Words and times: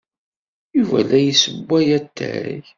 Yuba 0.75 0.97
la 1.01 1.09
d-yessewway 1.19 1.87
atay. 1.97 2.59